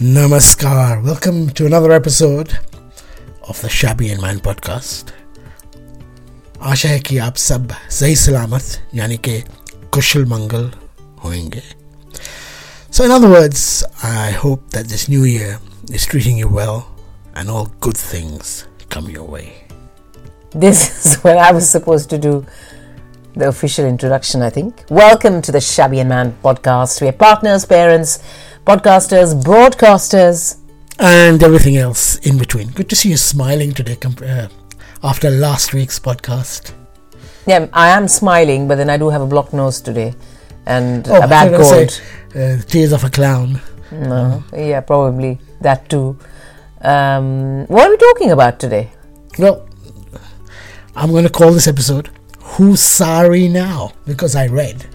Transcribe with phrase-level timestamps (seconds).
[0.00, 1.02] Namaskar.
[1.04, 2.58] Welcome to another episode
[3.48, 5.12] of the Shabby and Man podcast.
[6.62, 9.42] आशा है कि आप सब सही सलामत यानी कि
[9.92, 10.70] कुशल मंगल
[11.24, 11.62] होंगे
[12.90, 15.58] So in other words, I hope that this new year
[15.92, 16.80] is treating you well
[17.34, 19.46] and all good things come your way.
[20.54, 22.44] This is where I was supposed to do
[23.36, 24.84] the official introduction, I think.
[24.90, 27.00] Welcome to the Shabby and Man podcast.
[27.00, 28.18] We are partners, parents,
[28.65, 30.57] podcasters, broadcasters.
[30.99, 32.69] And everything else in between.
[32.71, 34.47] Good to see you smiling today comp- uh,
[35.03, 36.73] after last week's podcast.
[37.45, 40.13] Yeah, I am smiling, but then I do have a blocked nose today
[40.65, 41.91] and Oh, a bad cold.
[41.91, 42.01] say,
[42.35, 43.59] uh, tears of a clown.
[43.91, 46.17] No, yeah, probably that too.
[46.81, 48.91] Um, what are we talking about today?
[49.37, 49.67] Well,
[50.95, 53.93] I'm going to call this episode Who's Sorry Now?
[54.05, 54.85] Because I read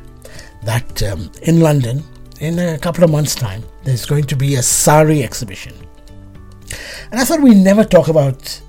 [0.65, 2.03] that um, in London,
[2.41, 5.75] in a couple of months' time, there's going to be a sari exhibition.
[7.11, 8.61] And I thought we never talk about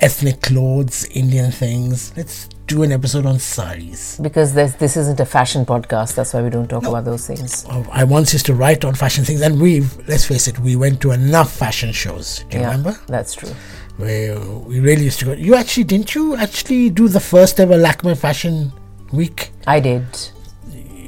[0.00, 2.12] ethnic clothes, Indian things.
[2.16, 4.18] Let's do an episode on saris.
[4.18, 7.64] Because this, this isn't a fashion podcast, that's why we don't talk about those things.
[7.70, 10.76] Oh, I once used to write on fashion things, and we, let's face it, we
[10.76, 12.44] went to enough fashion shows.
[12.50, 12.98] Do you yeah, remember?
[13.06, 13.52] that's true.
[13.98, 14.30] We,
[14.66, 15.32] we really used to go.
[15.32, 18.72] You actually, didn't you actually do the first ever Lakme Fashion
[19.12, 19.50] Week?
[19.66, 20.04] I did.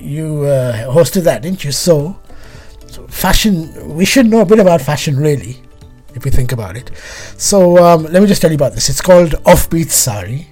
[0.01, 1.73] You uh, hosted that, didn't you?
[1.73, 2.19] So,
[2.87, 5.59] so, fashion, we should know a bit about fashion, really,
[6.15, 6.91] if we think about it.
[7.37, 8.89] So, um, let me just tell you about this.
[8.89, 10.49] It's called Offbeat Sari,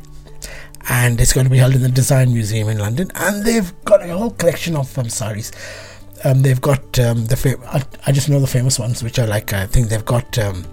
[0.89, 3.11] and it's going to be held in the Design Museum in London.
[3.15, 5.53] And they've got a whole collection of um, saris.
[6.25, 9.27] Um, they've got um, the fam- I, I just know the famous ones, which are
[9.27, 10.39] like I think they've got.
[10.39, 10.65] Um,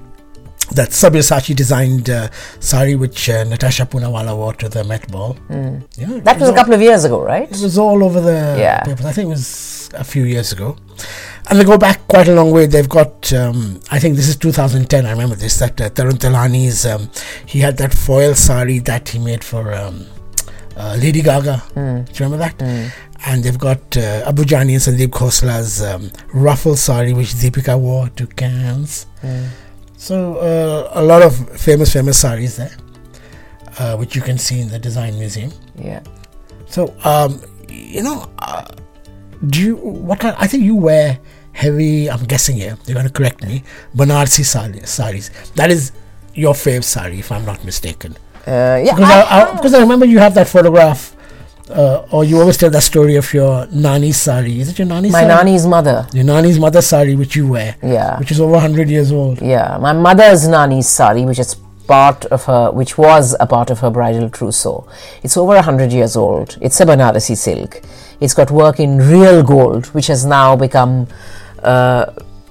[0.71, 5.37] that Sabyasachi designed uh, sari which uh, Natasha Poonawalla wore to the Met Ball.
[5.49, 7.43] Yeah, That was a all- couple of years ago, right?
[7.49, 8.81] it was all over the Yeah.
[8.83, 9.05] papers.
[9.05, 10.75] I think it was a few years ago.
[11.47, 12.65] And they go back quite a long way.
[12.65, 15.05] They've got, um, I think this is 2010.
[15.05, 15.59] I remember this.
[15.59, 17.09] That uh, Tarun Tahiliani's, um,
[17.45, 20.07] he had that foil sari that he made for um,
[20.75, 21.61] uh, Lady Gaga.
[21.75, 22.91] Do you remember that?
[23.27, 28.09] And they've got uh, Abu Jani and Sandeep Khosla's um, ruffle sari, which Deepika wore
[28.09, 29.05] to Cannes.
[29.97, 32.75] So uh, a lot of famous, famous saris there,
[33.79, 35.51] uh, which you can see in the Design Museum.
[35.77, 36.01] Yeah.
[36.67, 38.65] So, um, you know, uh,
[39.47, 40.35] do you what kind?
[40.37, 41.19] I think you wear
[41.53, 42.09] heavy.
[42.09, 42.77] I'm guessing here.
[42.85, 43.63] You're going to correct me.
[43.95, 45.29] Banarasi sari, saris.
[45.55, 45.91] That is
[46.33, 48.15] your fave sari, if I'm not mistaken.
[48.45, 48.93] Uh, yeah.
[48.95, 51.14] Because I- I, I, because I remember you have that photograph,
[51.69, 54.59] uh, or you always tell that story of your nani's sari.
[54.59, 55.33] Is it your nani's my sari?
[55.33, 56.07] nani's mother.
[56.13, 57.75] Your nani's mother's sari, which you wear.
[57.81, 58.19] Yeah.
[58.19, 59.41] Which is over 100 years old.
[59.41, 61.55] Yeah, my mother's nani's sari, which is
[61.87, 64.87] part of her, which was a part of her bridal trousseau.
[65.23, 66.57] It's over a hundred years old.
[66.61, 67.81] It's a Banarasi silk.
[68.19, 71.07] It's got work in real gold, which has now become
[71.63, 72.05] uh,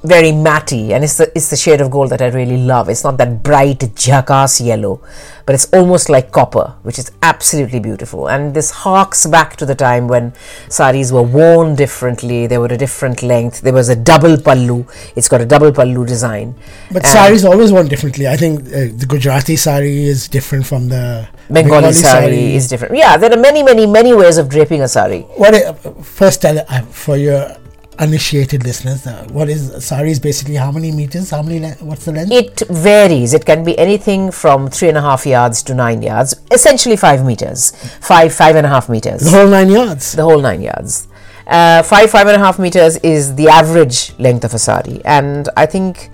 [0.04, 2.88] very matty, and it's the it's the shade of gold that I really love.
[2.90, 5.00] It's not that bright jackass yellow,
[5.46, 8.28] but it's almost like copper, which is absolutely beautiful.
[8.28, 10.34] And this harks back to the time when
[10.68, 12.46] saris were worn differently.
[12.46, 13.62] They were a different length.
[13.62, 14.78] There was a double pallu.
[15.16, 16.54] It's got a double pallu design.
[16.92, 18.28] But And saris always worn differently.
[18.28, 22.94] I think uh, the Gujarati sari is different from the Bengali, sari, is different.
[22.96, 25.22] Yeah, there are many, many, many ways of draping a sari.
[25.36, 25.72] What i-
[26.02, 27.56] first tell uh, for your
[27.98, 29.06] uninitiated listeners?
[29.06, 30.10] Uh, what is sari?
[30.10, 31.30] Is basically how many meters?
[31.30, 31.60] How many?
[31.60, 32.32] Le- what's the length?
[32.32, 33.34] It varies.
[33.34, 37.24] It can be anything from three and a half yards to nine yards, essentially five
[37.24, 40.12] meters, five, five and a half meters, the whole nine yards.
[40.12, 41.08] the whole nine yards.
[41.46, 45.48] Uh, five, five and a half meters is the average length of a sari, and
[45.56, 46.10] I think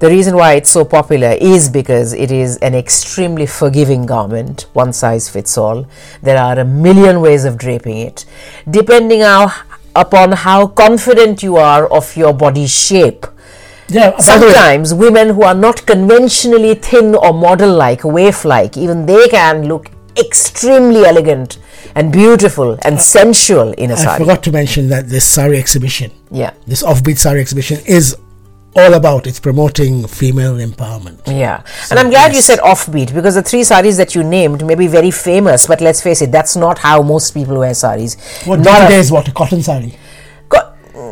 [0.00, 4.92] the reason why it's so popular is because it is an extremely forgiving garment, one
[4.92, 5.86] size fits all.
[6.22, 8.26] There are a million ways of draping it,
[8.68, 9.52] depending how,
[9.96, 13.26] upon how confident you are of your body shape.
[13.88, 14.16] Yeah.
[14.18, 19.68] Sometimes women who are not conventionally thin or model like, waif like, even they can
[19.68, 21.58] look extremely elegant
[21.94, 24.14] and beautiful and sensual in a I sari.
[24.14, 26.52] I forgot to mention that this sari exhibition, Yeah.
[26.66, 28.16] this offbeat sari exhibition, is
[28.76, 29.26] all about.
[29.26, 31.20] It's promoting female empowerment.
[31.26, 34.74] Yeah, and I'm glad you said offbeat because the three saris that you named may
[34.74, 38.16] be very famous, but let's face it, that's not how most people wear saris.
[38.46, 39.96] What Not a- today is what a cotton sari.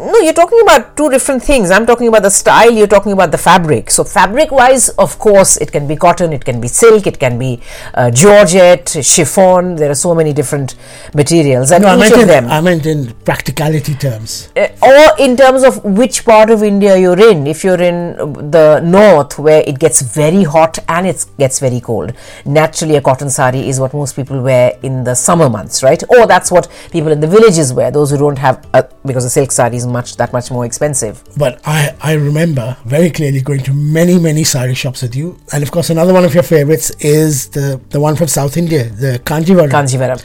[0.04, 1.70] No, you're talking about two different things.
[1.70, 3.88] I'm talking about the style, you're talking about the fabric.
[3.88, 7.38] So, fabric wise, of course, it can be cotton, it can be silk, it can
[7.38, 7.62] be
[7.94, 9.76] uh, georgette, chiffon.
[9.76, 10.74] There are so many different
[11.14, 12.48] materials, and No, I each meant, of in, them.
[12.50, 14.50] I meant in practicality terms.
[14.56, 17.46] Uh, or in terms of which part of India you're in.
[17.46, 21.80] If you're in uh, the north where it gets very hot and it gets very
[21.80, 22.12] cold,
[22.44, 26.02] naturally a cotton sari is what most people wear in the summer months, right?
[26.08, 27.92] Or that's what people in the villages wear.
[27.92, 31.22] Those who don't have, a, because the silk sari is much that much more expensive.
[31.36, 35.38] But I, I remember very clearly going to many, many sari shops with you.
[35.52, 38.84] And of course, another one of your favorites is the, the one from South India,
[38.84, 39.70] the Kanjivaram.
[39.70, 40.24] Kanjivaram.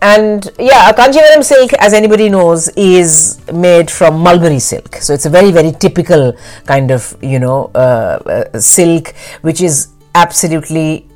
[0.00, 4.94] And yeah, a Kanjivaram silk, as anybody knows, is made from mulberry silk.
[4.96, 6.34] So it's a very, very typical
[6.66, 11.07] kind of, you know, uh, uh, silk, which is absolutely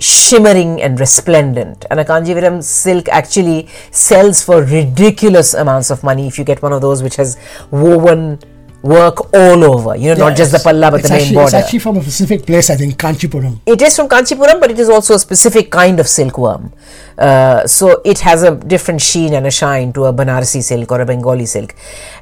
[0.00, 1.84] shimmering and resplendent.
[1.90, 6.72] And a Kanjivaram silk actually sells for ridiculous amounts of money if you get one
[6.72, 7.38] of those which has
[7.70, 8.38] woven
[8.82, 11.56] work all over, you know, not just the palla but it's the main actually, border.
[11.56, 13.60] It's actually from a specific place, I think, Kanchipuram.
[13.66, 16.72] It is from Kanchipuram, but it is also a specific kind of silkworm.
[17.18, 21.00] Uh, so it has a different sheen and a shine to a Banarasi silk or
[21.02, 21.74] a Bengali silk.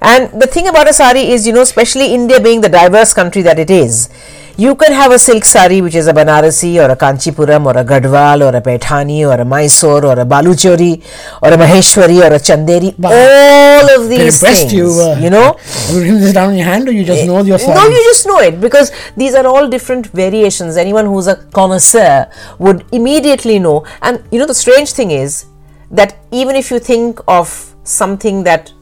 [0.03, 3.43] And the thing about a sari is, you know, especially India being the diverse country
[3.43, 4.11] that it is,
[4.59, 7.85] you can have a silk sari which is a Banarasi or a Kanchipuram or a
[7.85, 11.01] Gadwal or a Paithani or a Mysore or a Baluchari
[11.41, 12.93] or a Maheshwari or a Chanderi.
[13.05, 14.87] all of these things, you.
[14.87, 15.53] Uh, you know.
[15.53, 17.75] Have you written this down in your hand or you just know your sari?
[17.77, 20.77] No, you just know it because these are all different variations.
[20.77, 22.29] Anyone who's a connoisseur
[22.59, 23.87] would immediately know.
[24.03, 25.47] And you know, the strange thing is
[25.93, 28.73] that even if you think of something that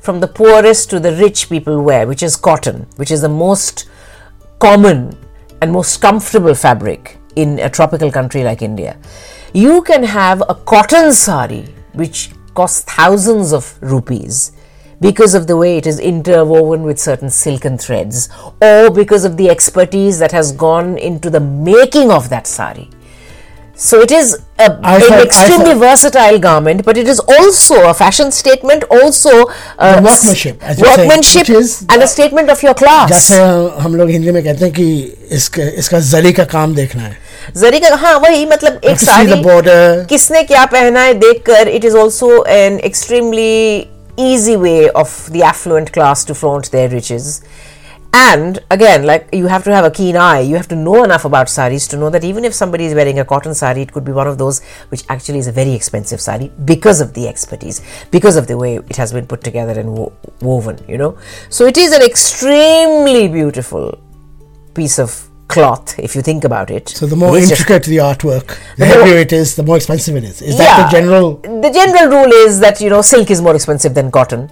[0.00, 3.90] from the poorest to the rich people wear, which is cotton, which is the most
[4.62, 5.12] common
[5.60, 8.96] and most comfortable fabric in a tropical country like India,
[9.52, 11.64] you can have a cotton sari
[11.94, 14.52] which costs thousands of rupees
[15.00, 18.28] because of the way it is interwoven with certain silken threads
[18.60, 22.88] or because of the expertise that has gone into the making of that sari.
[23.79, 27.19] So it is a, I an thought- I extremely thought- versatile garment, but it is
[27.33, 32.01] also a fashion statement, also uh, The workmanship, as you're saying, workmanship, which is- and
[32.05, 33.09] a statement of your class.
[33.11, 33.41] जैसे
[33.83, 34.87] हम लोग हिंदी में कहते हैं कि
[35.39, 37.17] इसका इसका जरी का काम देखना है
[37.57, 40.05] जरी का हाँ वही मतलब एक to see the sari border.
[40.09, 43.87] किसने क्या पहना है देखकर it is also an extremely
[44.31, 47.29] easy way of the affluent class to flaunt their riches
[48.12, 50.40] and again like you have to have a keen eye.
[50.40, 53.18] You have to know enough about saris to know that even if somebody is wearing
[53.18, 56.20] a cotton sari it could be one of those which actually is a very expensive
[56.20, 57.80] sari because of the expertise
[58.10, 61.16] because of the way it has been put together and wo- woven you know?
[61.48, 63.98] So it is an extremely beautiful
[64.74, 67.84] piece of cloth if you think about it So the more It is just- intricate
[67.94, 68.46] the artwork,
[68.76, 70.40] the The heavier it is, the more expensive it is.
[70.42, 71.26] Is that the general?
[71.66, 74.42] the general rule is that you know silk is more expensive than cotton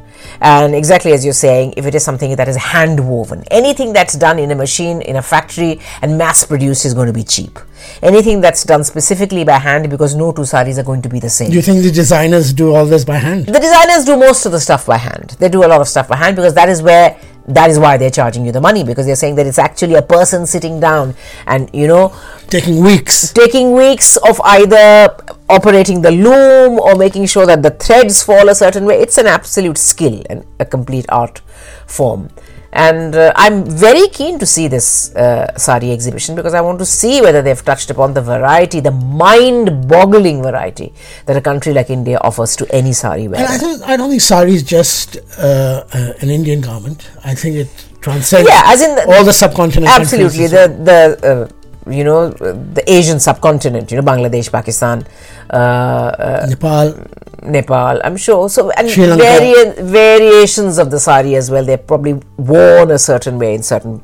[0.40, 4.14] and exactly as you're saying if it is something that is hand woven anything that's
[4.26, 7.58] done in a machine in a factory and mass produced is going to be cheap
[8.02, 11.30] anything that's done specifically by hand because no two saris are going to be the
[11.38, 13.46] same Do you think the designers do all this by hand?
[13.46, 15.36] the designers do most of the stuff by hand.
[15.40, 17.06] They do a lot of stuff by hand because that is where
[17.54, 20.02] that is why they're charging you the money because they're saying that it's actually a
[20.02, 21.14] person sitting down
[21.46, 22.14] and you know
[22.48, 23.32] Taking weeks.
[23.32, 25.14] taking weeks of either
[25.48, 29.00] operating the loom or making sure that the threads fall a certain way.
[29.00, 31.40] It's an absolute skill and a complete art
[31.86, 32.30] form.
[32.72, 36.86] And uh, I'm very keen to see this uh, sari exhibition because I want to
[36.86, 40.92] see whether they've touched upon the variety, the mind boggling variety
[41.26, 43.42] that a country like India offers to any sari wearer.
[43.42, 47.10] And I don't, I don't think sari is just uh, uh, an Indian garment.
[47.24, 47.68] I think it
[48.00, 49.90] transcends Yeah, as in the- all the subcontinent.
[49.90, 55.06] absolutely the the uh, you know the asian subcontinent you know bangladesh pakistan
[55.50, 56.94] uh, uh, Nepal.
[57.42, 58.48] nepal i'm sure.
[58.48, 63.54] So and vari- variations of the sari as well they're probably worn a certain way
[63.54, 64.02] in certain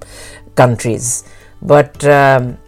[0.54, 1.24] countries.
[1.62, 2.58] But um,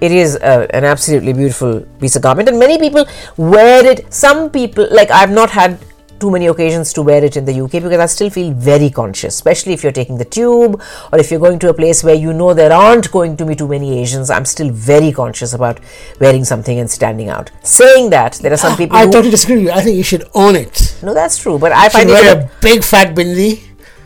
[0.00, 2.48] it is uh, an absolutely beautiful piece of garment.
[2.48, 3.06] And many people
[3.36, 4.12] wear it.
[4.12, 5.78] Some people like i've not had
[6.24, 9.34] too many occasions to wear it in the UK because I still feel very conscious,
[9.34, 10.80] especially if you're taking the tube
[11.12, 13.54] or if you're going to a place where you know there aren't going to be
[13.54, 14.30] too many Asians.
[14.30, 15.80] I'm still very conscious about
[16.20, 17.50] wearing something and standing out.
[17.62, 19.72] Saying that, there are some ah, people I totally disagree with you.
[19.72, 20.98] I think you should own it.
[21.02, 23.50] no, that's true, but I You find it wear a big fat bindi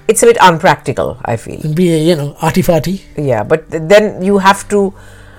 [0.08, 1.18] it's a bit unpractical.
[1.24, 1.60] I feel.
[1.74, 3.02] be a, you know, arty farty.
[3.16, 4.94] Yeah, but then you have to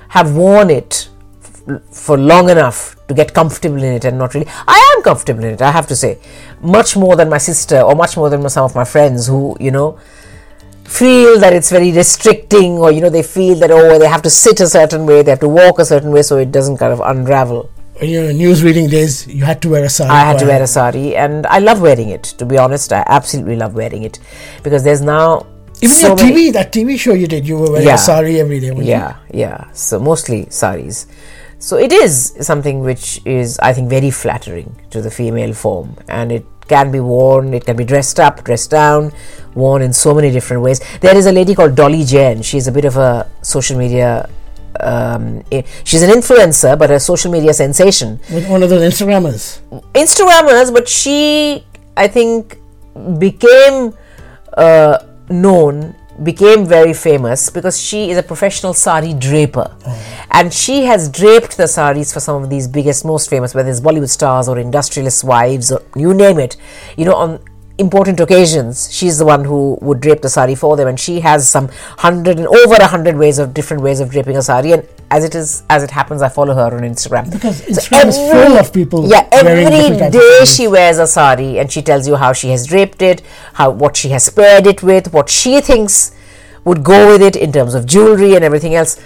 [0.10, 1.10] have worn it
[1.92, 4.48] for long enough to get comfortable in it and not really.
[4.68, 6.18] I am comfortable in it, I have to say.
[6.62, 9.72] Much more than my sister or much more than some of my friends who, you
[9.72, 9.98] know,
[10.84, 14.30] feel that it's very restricting or, you know, they feel that, oh, they have to
[14.30, 16.92] sit a certain way, they have to walk a certain way so it doesn't kind
[16.94, 17.70] of unravel.
[18.02, 20.10] In your news reading days, you had to wear a sari.
[20.10, 22.94] I had to wear a sari and I love wearing it, to be honest.
[22.94, 24.20] I absolutely love wearing it
[24.64, 25.46] because there's now.
[25.82, 27.96] Even so your TV, that TV show you did, you were wearing Yeah.
[27.96, 28.72] a sari every day.
[28.72, 28.92] weren't you?
[28.92, 29.70] Yeah, yeah.
[29.74, 31.08] So mostly saris.
[31.60, 36.32] So it is something which is, I think, very flattering to the female form, and
[36.32, 37.54] it can be worn.
[37.54, 39.12] It can be dressed up, dressed down,
[39.56, 40.80] worn in so many different ways.
[41.01, 42.42] There is a lady called Dolly Jain.
[42.44, 44.30] She's a bit of a social media.
[44.80, 45.44] Um,
[45.84, 48.22] she's an influencer, but a social media sensation.
[48.48, 49.60] One of those Instagrammers.
[49.94, 51.66] Instagrammers, but she,
[51.98, 52.58] I think,
[53.20, 53.94] became
[54.56, 55.00] uh,
[55.30, 59.76] known became very famous because she is a professional sari draper.
[60.32, 63.80] And she has draped the saris for some of these biggest most famous whether it's
[63.80, 66.58] bollywood stars or industrialist wives or you name it.
[66.98, 67.40] You know on
[67.78, 70.88] important occasions she's the one who would drape the sari for them.
[70.88, 74.38] And she has some hundred and over a hundred ways of different ways of draping
[74.38, 74.74] a sari.
[74.74, 78.08] And as it is as it happens i follow her on instagram Because So Instagram
[78.08, 81.72] is full of people yeah every different types of day she wears a sari and
[81.72, 83.22] she tells you how she has draped it
[83.54, 86.12] how what she has paired it with what she thinks
[86.66, 89.01] would go with it in terms of jewelry and everything else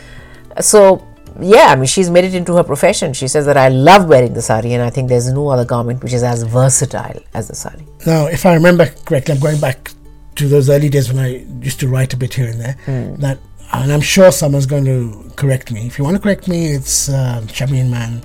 [0.59, 1.05] so
[1.39, 4.33] yeah i mean she's made it into her profession she says that i love wearing
[4.33, 7.55] the sari and i think there's no other garment which is as versatile as the
[7.55, 9.91] sari Now, if I remember correctly, I'm going back
[10.35, 11.29] to those early days when I
[11.63, 12.75] used to write a bit here and there.
[12.85, 13.15] Hmm.
[13.21, 13.37] That,
[13.71, 15.87] and I'm sure someone's going to correct me.
[15.87, 18.21] If you want to correct me, it's Shamin Man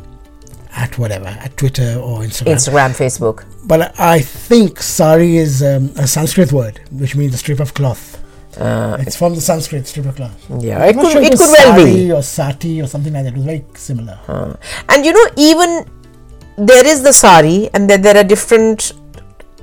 [0.73, 2.55] at whatever, at Twitter or Instagram.
[2.55, 7.59] instagram facebook But I think sari is um, a Sanskrit word, which means a strip
[7.61, 8.23] of cloth.
[8.61, 10.37] uh, It's from the Sanskrit strip of cloth.
[10.61, 13.25] yeah it I'm not could, sure it could well be or sati or something like
[13.25, 13.33] that.
[13.33, 14.19] It was very similar.
[14.89, 15.85] and you know even
[16.59, 18.93] there is the sari and then there are different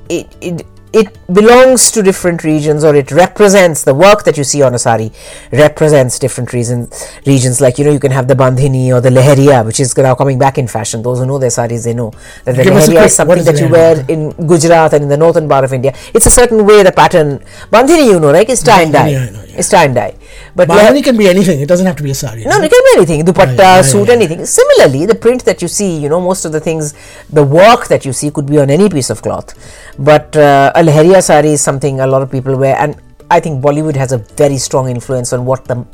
[0.10, 0.66] it, it
[1.02, 4.80] it belongs to different regions or it represents the work that you see on a
[4.80, 5.12] sari
[5.52, 7.60] represents different regions regions.
[7.66, 10.40] Like you know you can have the bandhini or the leheriya which is now coming
[10.40, 11.02] back in fashion.
[11.02, 12.12] Those who know their saris they know
[12.46, 14.94] that the Give us a leheriya quick- is something is that you wear in gujarat
[14.94, 15.94] and in the northern part of india.
[16.14, 17.40] It's a certain way the pattern.
[17.72, 18.50] Bandhini you know right?
[18.50, 19.12] It's tie and dye.
[19.12, 19.60] Know, yeah.
[19.60, 20.14] it's tie and dye
[20.56, 21.60] but Bandhani can be anything.
[21.60, 22.44] It doesn't have to be a sari.
[22.46, 23.26] no, it can be anything.
[23.26, 24.14] Dupatta, yeah, suit, yeah.
[24.14, 24.46] anything.
[24.46, 26.94] Similarly, the print that you see, you know, most of the things,
[27.30, 29.54] the work that you see could be on any piece of cloth.
[30.00, 32.96] But uh, a leheriya sari is something a lot of people wear, and
[33.30, 35.86] I think Bollywood has a very strong influence on what the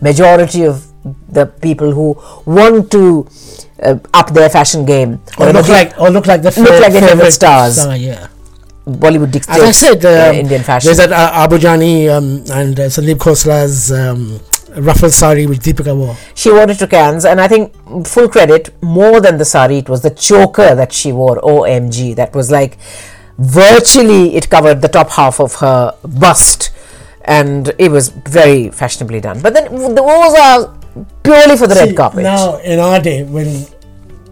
[0.00, 0.84] majority of
[1.28, 3.28] the people who want to
[3.82, 6.92] uh, up their fashion game Or look like, or look like the Look fa- like
[6.92, 7.80] their favorite stars.
[7.82, 8.28] star, yeah.
[8.86, 10.88] Bollywood dictates As I said, um, Indian fashion.
[10.88, 14.38] There's that uh, Abu Jani um, and uh, Sandeep Khosla's um,
[14.76, 16.16] ruffle sari which Deepika wore.
[16.34, 17.72] she wore it to Cannes, and I think
[18.06, 21.40] full credit more than the sari, it was the choker that she wore.
[21.40, 22.76] OMG, that was like
[23.38, 26.70] virtually it covered the top half of her bust,
[27.22, 29.40] and it was very fashionably done.
[29.40, 30.76] But then those are
[31.22, 32.22] purely for the red carpet.
[32.22, 33.66] Now, in our day, when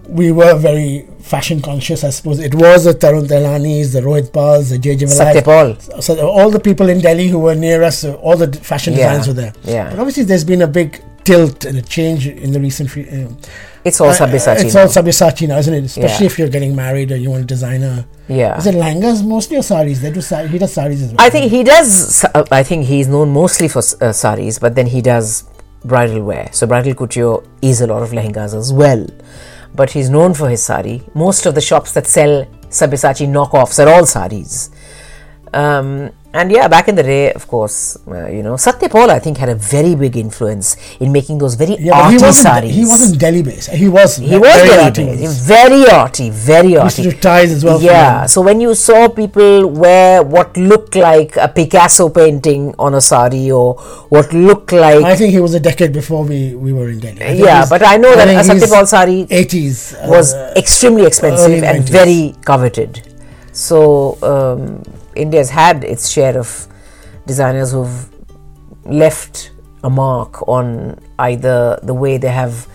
[0.08, 4.70] we were very fashion conscious, I suppose it was the Tarun Tahilianis, the Rohit Bals,
[4.70, 5.08] the JJ.
[5.08, 5.76] Satya Paul.
[6.00, 8.98] So all the people in Delhi who were near us, uh, all the fashion Yeah,
[9.18, 9.52] designers were there.
[9.64, 9.90] yeah.
[9.90, 12.90] But obviously, there's been a big tilt and a change in the recent.
[12.90, 13.38] fe- Um,
[13.84, 14.64] It's all uh, Sabyasachi.
[14.64, 14.82] It's now.
[14.82, 15.84] all Sabyasachi now, isn't it?
[15.84, 16.32] Especially Yeah.
[16.32, 18.04] if you're getting married or you want a designer.
[18.28, 18.56] Yeah.
[18.58, 20.00] Is it langas mostly or saris?
[20.00, 21.16] They do sa- he does saris as well.
[21.26, 22.24] I think he does.
[22.24, 25.44] uh, I think he's known mostly for uh, saris, but then he does
[25.84, 26.48] bridal wear.
[26.52, 29.04] So bridal couture is a lot of lehengas as well.
[29.74, 31.02] But he's known for his sari.
[31.14, 34.70] Most of the shops that sell Sabyasachi knockoffs are all saris.
[35.52, 39.18] Um, and yeah, back in the day, of course, uh, you know, Satya Paul I
[39.18, 42.34] think had a very big influence in making those very yeah, arty he wasn't.
[42.34, 42.74] saris.
[42.74, 43.70] He wasn't Delhi based.
[43.70, 44.16] He was.
[44.16, 47.02] He was very, very, very arty, very Used arty.
[47.02, 47.80] to do ties as well.
[47.82, 53.00] Yeah, so when you saw people wear what looked like a Picasso painting on a
[53.00, 53.74] sari or
[54.08, 55.04] what looked like.
[55.04, 57.38] I think he was a decade before we, we were in Delhi.
[57.38, 61.06] Yeah, but I know that think a he's Satya Paul sari 80s was uh, extremely
[61.06, 63.02] expensive and very coveted.
[63.52, 64.82] So um,
[65.14, 66.66] India's had its share of
[67.26, 68.08] designers who've
[68.84, 69.52] left
[69.84, 72.66] a mark on either the way they have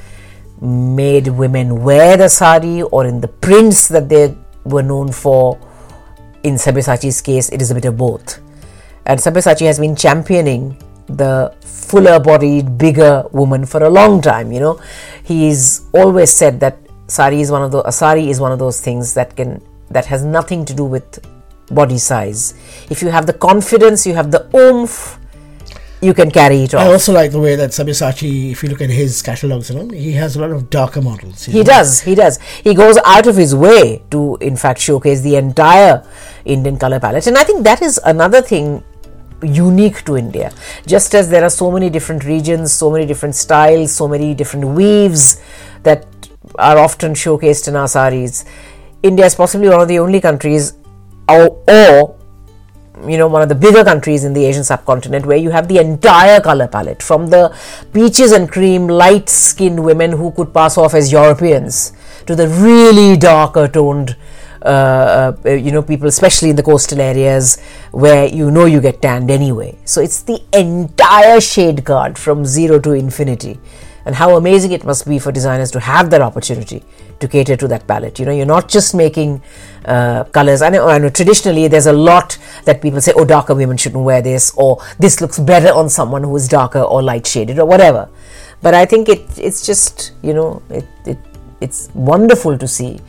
[0.62, 5.60] made women wear the sari or in the prints that they were known for.
[6.44, 8.40] In Sabyasachi's case, it is a bit of both.
[9.06, 10.78] And Sabyasachi has been championing
[11.08, 14.52] the fuller bodied, bigger woman for a long time.
[14.52, 14.82] You know,
[15.24, 16.78] he's always said that
[17.08, 20.24] sari is one of the sari is one of those things that can that has
[20.24, 21.26] nothing to do with
[21.72, 22.54] body size.
[22.90, 25.20] If you have the confidence, you have the oomph,
[26.02, 26.82] you can carry it off.
[26.82, 29.90] I also like the way that Sabyasachi, if you look at his catalogs, you know,
[29.90, 31.46] he has a lot of darker models.
[31.46, 31.64] He know.
[31.64, 32.40] does, he does.
[32.64, 36.06] He goes out of his way to, in fact, showcase the entire
[36.46, 37.28] Indian color palette.
[37.28, 38.84] And I think that is another thing
[39.42, 40.52] unique to India.
[40.86, 44.66] Just as there are so many different regions, so many different styles, so many different
[44.66, 45.42] weaves
[45.84, 46.06] that
[46.60, 48.46] are often showcased in our saris,
[49.04, 50.74] India is possibly one of the only countries,
[51.30, 52.16] or, or
[53.08, 55.78] you know one of the bigger countries in the asian subcontinent where you have the
[55.78, 57.56] entire color palette from the
[57.94, 61.94] peaches and cream light skinned women who could pass off as europeans
[62.26, 64.16] to the really darker toned
[64.64, 69.02] uh, uh, you know people especially in the coastal areas where you know you get
[69.02, 69.78] tanned anyway.
[69.86, 73.60] So it's the entire shade card from zero to infinity
[74.08, 76.82] and how amazing it must be for designers to have that opportunity
[77.20, 78.20] to cater to that palette.
[78.20, 79.42] You know, you're not just making
[79.84, 80.62] uh, colors.
[80.62, 84.06] I know, I know traditionally there's a lot that people say, oh, darker women shouldn't
[84.06, 87.66] wear this, or this looks better on someone who is darker or light shaded, or
[87.66, 88.08] whatever.
[88.62, 91.18] But I think it it's just you know it, it
[91.60, 93.02] it's wonderful to see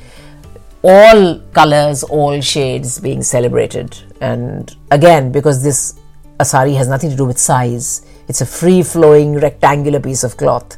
[0.83, 3.97] all colors, all shades being celebrated.
[4.21, 6.01] And again, because this
[6.41, 10.77] asari has nothing to do with size, it's a free flowing rectangular piece of cloth.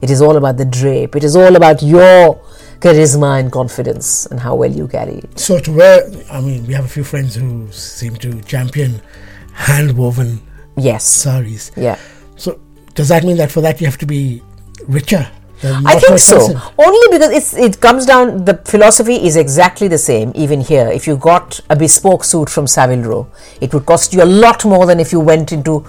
[0.00, 1.14] It is all about the drape.
[1.16, 2.40] It is all about your
[2.80, 5.38] charisma and confidence and how well you carry it.
[5.38, 9.02] So to wear, I mean, we have a few friends who seem to champion
[9.52, 10.40] hand woven
[10.76, 11.04] Yes.
[11.04, 11.70] saris.
[11.76, 11.98] Yeah.
[12.36, 12.58] So
[12.94, 14.42] does that mean that for that you have to be
[14.88, 15.30] richer?
[15.62, 16.38] I think so.
[16.78, 18.46] Only because it's it comes down.
[18.46, 20.32] The philosophy is exactly the same.
[20.34, 23.26] Even here, if you got a bespoke suit from Savile Row,
[23.60, 25.84] it would cost you a lot more than if you went into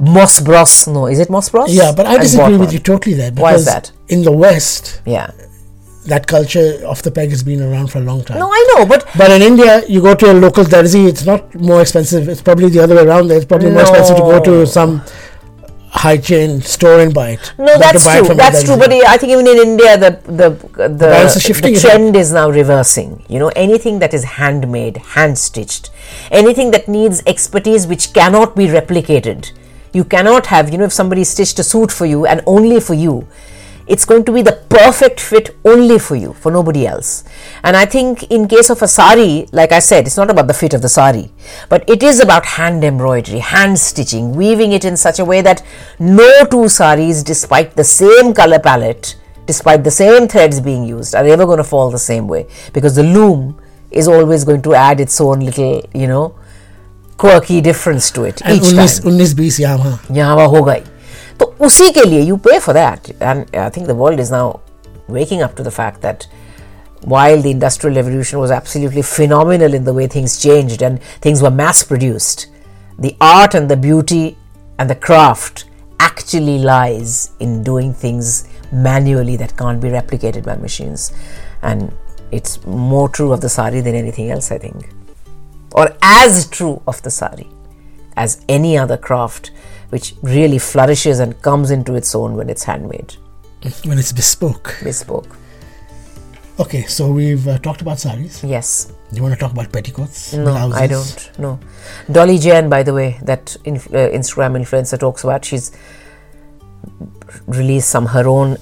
[0.00, 0.86] Moss Bros.
[0.86, 1.72] No, is it Moss Bros?
[1.72, 3.30] Yeah, but I And disagree with you totally there.
[3.30, 3.92] Because Why is that?
[4.08, 5.30] In the West, Yeah.
[6.06, 8.38] that culture of the peg has been around for a long time.
[8.38, 11.54] No, I know, but But in India, you go to a local darzi, it's not
[11.54, 12.28] more expensive.
[12.30, 13.30] It's probably the other way around.
[13.30, 15.02] It's probably more expensive to go to some
[15.90, 17.52] high chain store and buy it.
[17.58, 18.34] No, that's true.
[18.34, 18.78] That's true.
[18.78, 20.50] But I think even in India, the the
[20.88, 23.22] the, the trend is now reversing.
[23.28, 25.90] You know, anything that is handmade, hand stitched,
[26.30, 29.50] anything that needs expertise which cannot be replicated.
[29.92, 30.70] You cannot have.
[30.70, 33.26] You know, if somebody stitched a suit for you and only for you,
[33.90, 37.24] it's going to be the perfect fit only for you, for nobody else.
[37.64, 40.54] And I think in case of a sari, like I said, it's not about the
[40.54, 41.32] fit of the sari,
[41.68, 45.64] but it is about hand embroidery, hand stitching, weaving it in such a way that
[45.98, 49.16] no two saris, despite the same color palette,
[49.46, 52.94] despite the same threads being used, are ever going to fall the same way because
[52.94, 56.32] the loom is always going to add its own little, you know,
[57.19, 59.13] quirky difference to it And each 19, time.
[59.13, 60.81] 19 20 यहाँ यहाँ वह हो गई
[61.39, 64.53] तो उसी के लिए you pay for that and I think the world is now
[65.07, 66.23] waking up to the fact that
[67.01, 71.51] while the industrial revolution was absolutely phenomenal in the way things changed and things were
[71.51, 72.47] mass produced
[72.99, 74.37] the art and the beauty
[74.79, 75.65] and the craft
[75.99, 81.11] actually lies in doing things manually that can't be replicated by machines
[81.61, 81.91] and
[82.31, 84.89] it's more true of the sari than anything else i think
[85.72, 87.46] or as true of the sari
[88.16, 89.50] as any other craft
[89.90, 93.16] which really flourishes and comes into its own when it's handmade,
[93.84, 94.76] when it's bespoke.
[94.82, 95.36] bespoke.
[96.60, 98.44] Okay, so we've uh, talked about saris.
[98.44, 98.92] Yes.
[99.12, 100.34] You want to talk about petticoats?
[100.34, 101.30] No, I don't.
[101.38, 101.58] No.
[102.12, 105.72] Dolly Jain, by the way, that inf- uh, Instagram influencer talks about, she's
[107.46, 108.56] released some her own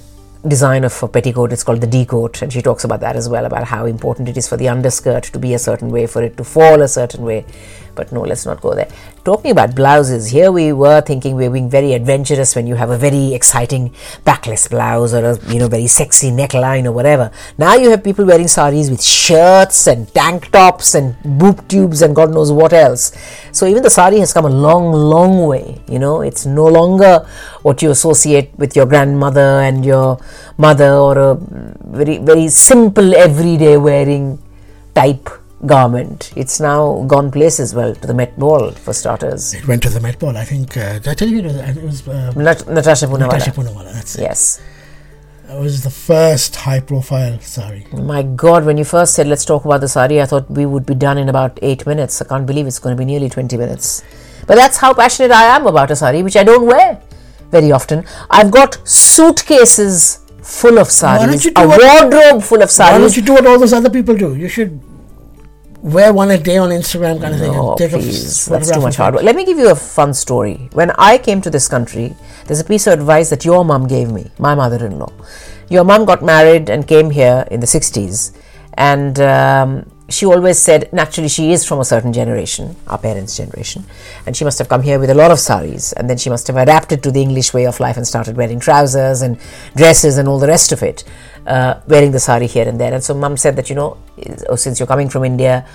[0.47, 1.51] design of a petticoat.
[1.51, 4.29] It's called the D coat, and she talks about that as well about how important
[4.29, 6.87] it is for the underskirt to be a certain way, for it to fall a
[6.87, 7.45] certain way.
[7.99, 8.87] But no, let's not go there.
[9.25, 12.91] Talking about blouses, here we were thinking we were being very adventurous when you have
[12.91, 17.29] a very exciting backless blouse or a you know very sexy neckline or whatever.
[17.57, 22.15] Now you have people wearing saris with shirts and tank tops and boob tubes and
[22.15, 23.11] God knows what else.
[23.51, 25.81] So even the sari has come a long, long way.
[25.89, 27.27] You know, it's no longer
[27.63, 30.19] what you associate with your grandmother and your
[30.57, 31.35] mother or a
[31.99, 34.41] very very simple everyday wearing
[34.95, 35.29] type
[35.65, 36.31] garment.
[36.35, 39.53] It's now gone places well to the Met Ball for starters.
[39.53, 40.37] It went to the Met Ball.
[40.37, 40.75] I think.
[40.77, 43.19] Uh, did I tell you it was, it was uh, Nat- Natasha Poonawalla.
[43.19, 43.93] Natasha.
[43.93, 44.21] That's it.
[44.21, 44.61] Yes.
[45.49, 47.87] It was the first high-profile sari.
[47.93, 50.85] My God, when you first said let's talk about the sari, I thought we would
[50.85, 52.21] be done in about eight minutes.
[52.21, 54.03] I can't believe it's going to be nearly 20 minutes.
[54.45, 57.01] But that's how passionate I am about a sari, which I don't wear
[57.49, 58.05] very often.
[58.29, 62.93] I've got suitcases full of saris, a what- wardrobe full of saris.
[62.93, 64.35] Why don't you do what all those other people do?
[64.35, 64.79] You should
[65.81, 68.95] wear one a day on Instagram, kind of thing, Oh, take please, that's too much
[68.95, 69.23] hard work.
[69.23, 70.69] Let me give you a fun story.
[70.73, 72.15] When I came to this country,
[72.45, 75.11] there's a piece of advice that your mom gave me, my mother in law.
[75.69, 78.35] Your mom got married and came here in the 60s,
[78.75, 83.85] and um, she always said, naturally, she is from a certain generation, our parents' generation,
[84.25, 86.47] and she must have come here with a lot of saris, and then she must
[86.47, 89.39] have adapted to the English way of life and started wearing trousers and
[89.75, 91.03] dresses and all the rest of it,
[91.47, 92.93] uh, wearing the sari here and there.
[92.93, 93.97] And so, mum said that, you know,
[94.47, 95.65] oh, since you're coming from India,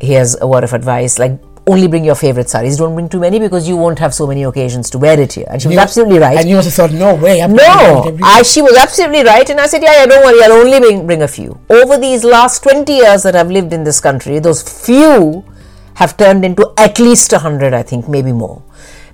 [0.00, 3.38] here's a word of advice like only bring your favorite saris don't bring too many
[3.38, 5.46] because you won't have so many occasions to wear it here.
[5.48, 6.36] And she was absolutely right.
[6.38, 7.40] And you also thought, no way.
[7.40, 9.48] I'm gonna wear it no I, she was absolutely right.
[9.48, 11.58] And i said yeah, yeah don't worry i'll only bring, bring a few.
[11.70, 15.44] Over these last 20 years that i've lived in this country those few
[15.94, 18.62] have turned into at least 100 i think maybe more.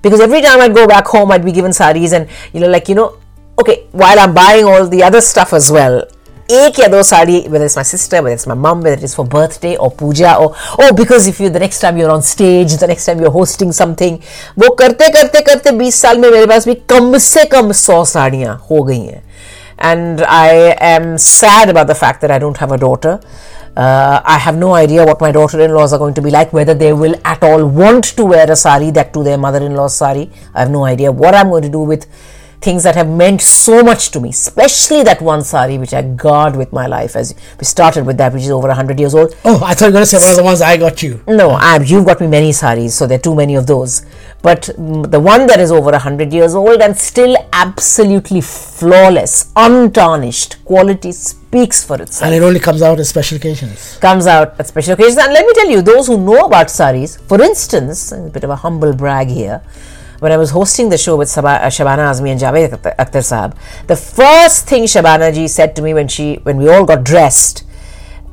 [0.01, 2.89] Because every time i'd go back home i'd be given saris and you know like
[2.89, 3.17] you know
[3.59, 6.07] okay while i'm buying all the other stuff as well
[6.50, 9.14] एक या दो sari whether it's my sister whether it's my mom whether it is
[9.18, 12.76] for birthday or puja or oh because if you the next time you're on stage
[12.82, 14.18] the next time you're hosting something
[14.58, 18.56] वो करते करते करते 20 साल में मेरे पास भी कम से कम 100 साड़ियां
[18.70, 19.22] हो गई हैं
[19.92, 23.18] and I am sad about the fact that I don't have a daughter
[23.76, 26.92] uh, I have no idea what my daughter-in-laws are going to be like, whether they
[26.92, 30.30] will at all want to wear a sari, that to their mother-in-law's sari.
[30.54, 32.06] I have no idea what I'm going to do with
[32.61, 36.55] things that have meant so much to me, especially that one sari which I guard
[36.55, 37.15] with my life.
[37.15, 39.33] As we started with that, which is over 100 years old.
[39.45, 41.21] Oh, I thought you were going to say one of the ones I got you.
[41.27, 44.05] No, I, you've got me many saris, so there are too many of those.
[44.41, 51.11] But the one that is over 100 years old and still absolutely flawless, untarnished, quality
[51.11, 52.25] speaks for itself.
[52.25, 53.97] And it only comes out at special occasions.
[53.97, 55.17] Comes out at special occasions.
[55.17, 58.49] And let me tell you, those who know about saris, for instance, a bit of
[58.49, 59.61] a humble brag here,
[60.19, 63.55] when I was hosting the show with Saba, uh, Shabana Azmi and Javed Akhtar- Saab,
[63.87, 67.63] the first thing Shabana ji said to me when she when we all got dressed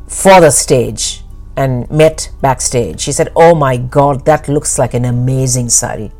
[0.08, 1.22] for the stage
[1.56, 6.12] and met backstage, she said, "Oh my God, that looks like an amazing sari."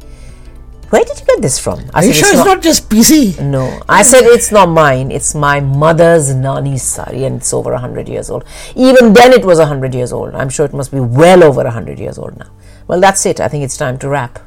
[0.90, 1.80] Where did you get this from?
[1.92, 3.40] I Are you sure it's not just PC?
[3.42, 5.10] no, I said it's not mine.
[5.10, 8.44] It's my mother's nani's sari, and it's over hundred years old.
[8.76, 10.34] Even then, it was hundred years old.
[10.34, 12.50] I'm sure it must be well over hundred years old now.
[12.86, 13.40] Well, that's it.
[13.40, 14.38] I think it's time to wrap.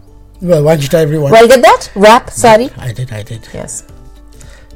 [0.41, 1.32] Well, why don't you tell everyone?
[1.32, 2.69] Well, get that wrap sari.
[2.78, 3.47] I did, I did.
[3.54, 3.84] Yes.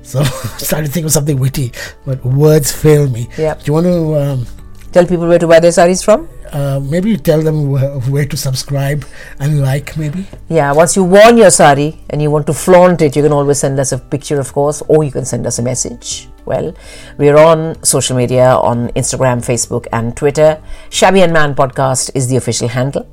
[0.02, 0.24] So I
[0.58, 1.72] started to think of something witty,
[2.06, 3.30] but words fail me.
[3.38, 3.60] Yep.
[3.60, 4.48] Do you want to um,
[4.92, 6.30] Tell people where to buy their saris from.
[6.52, 9.04] uh, maybe you tell them where, where to subscribe
[9.40, 10.28] and like, maybe?
[10.50, 13.58] Yeah, once you worn your sari and you want to flaunt it, you can always
[13.58, 16.30] send us a picture, of course, or you can send us a message.
[16.46, 16.76] Well,
[17.18, 20.62] we're on social media on Instagram, Facebook, and Twitter.
[20.92, 23.10] Shabby and Man Podcast is the official handle.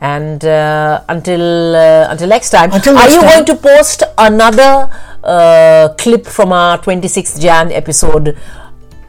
[0.00, 3.30] And uh, until uh, until next time, Until are you time.
[3.30, 4.88] going to post another
[5.22, 8.36] uh, clip from our 26th Jan episode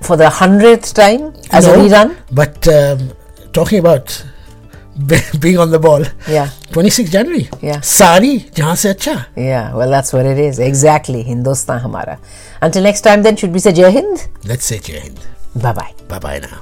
[0.01, 2.17] for the hundredth time as a rerun?
[2.31, 3.11] But um,
[3.53, 4.25] talking about
[5.39, 6.49] being on the ball, Yeah.
[6.73, 7.47] 26 January.
[7.61, 7.79] Yeah.
[7.79, 9.27] Sari, jahan se acha.
[9.37, 10.59] Yeah, well, that's what it is.
[10.59, 11.23] Exactly.
[11.23, 12.19] Hindustan Hamara.
[12.61, 14.27] Until next time, then, should we say Jai Hind?
[14.43, 15.19] Let's say Jai Hind.
[15.55, 15.93] Bye bye.
[16.09, 16.59] Bye bye now.